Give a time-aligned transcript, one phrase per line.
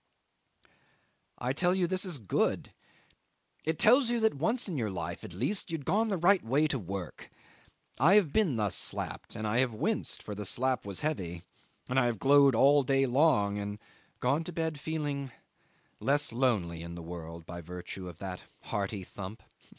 [1.37, 2.73] 'I tell you this is good;
[3.67, 6.43] it tells you that once in your life at least you had gone the right
[6.43, 7.29] way to work.
[7.99, 11.43] I have been thus slapped, and I have winced, for the slap was heavy,
[11.87, 13.77] and I have glowed all day long and
[14.19, 15.31] gone to bed feeling
[15.99, 19.43] less lonely in the world by virtue of that hearty thump.